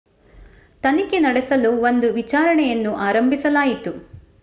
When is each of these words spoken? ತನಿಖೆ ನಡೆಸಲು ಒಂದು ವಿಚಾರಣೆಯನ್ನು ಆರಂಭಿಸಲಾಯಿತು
ತನಿಖೆ 0.83 1.17
ನಡೆಸಲು 1.19 1.71
ಒಂದು 1.83 2.09
ವಿಚಾರಣೆಯನ್ನು 2.17 2.93
ಆರಂಭಿಸಲಾಯಿತು 3.07 3.93